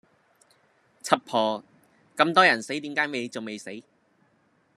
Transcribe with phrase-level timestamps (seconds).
[1.03, 1.63] 柒婆！
[2.17, 3.69] 咁多人死點解你仲未死